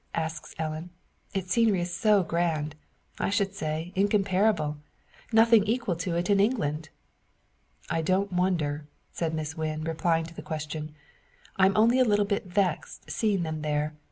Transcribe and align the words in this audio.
asks 0.15 0.55
Ellen. 0.57 0.89
"Its 1.31 1.51
scenery 1.51 1.79
is 1.81 1.93
so 1.93 2.23
grand 2.23 2.73
I 3.19 3.29
should 3.29 3.53
say, 3.53 3.91
incomparable; 3.93 4.77
nothing 5.31 5.63
equal 5.65 5.95
to 5.97 6.15
it 6.15 6.27
in 6.27 6.39
England." 6.39 6.89
"I 7.87 8.01
don't 8.01 8.33
wonder," 8.33 8.87
says 9.11 9.31
Miss 9.31 9.55
Wynn, 9.55 9.83
replying 9.83 10.25
to 10.25 10.33
the 10.33 10.41
question. 10.41 10.95
"I'm 11.57 11.77
only 11.77 11.99
a 11.99 12.03
little 12.03 12.25
bit 12.25 12.47
vexed 12.47 13.11
seeing 13.11 13.43
them 13.43 13.61
there. 13.61 13.93